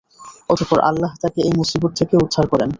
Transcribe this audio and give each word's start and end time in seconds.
অতঃপর 0.49 0.79
আল্লাহ 0.81 1.11
তাঁকে 1.21 1.39
এ 1.41 1.49
মুসীবত 1.59 1.91
থেকে 1.99 2.13
উদ্ধার 2.17 2.45
করেন। 2.51 2.69